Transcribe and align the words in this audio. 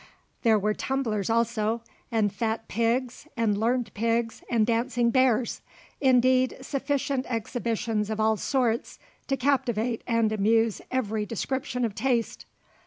There 0.41 0.57
were 0.57 0.73
tumblers 0.73 1.29
also, 1.29 1.81
and 2.11 2.33
fat 2.33 2.67
pigs, 2.67 3.27
and 3.37 3.55
learned 3.55 3.93
pigs, 3.93 4.41
and 4.49 4.65
dancing 4.65 5.11
bears, 5.11 5.61
indeed 5.99 6.57
sufficient 6.59 7.27
exhibitions 7.29 8.09
of 8.09 8.19
all 8.19 8.35
sorts 8.37 8.97
to 9.27 9.37
captivate 9.37 10.03
and 10.07 10.31
amuse 10.31 10.81
every 10.89 11.27
description 11.27 11.85
of 11.85 11.93
taste. 11.93 12.47